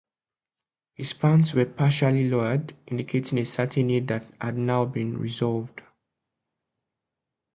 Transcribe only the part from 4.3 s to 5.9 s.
had now been resolved.